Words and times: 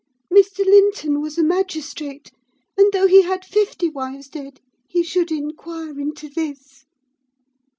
Mr. 0.33 0.65
Linton 0.65 1.21
was 1.21 1.37
a 1.37 1.43
magistrate, 1.43 2.31
and 2.75 2.91
though 2.91 3.05
he 3.07 3.21
had 3.21 3.45
fifty 3.45 3.87
wives 3.87 4.29
dead, 4.29 4.59
he 4.87 5.03
should 5.03 5.29
inquire 5.31 5.99
into 5.99 6.27
this. 6.27 6.85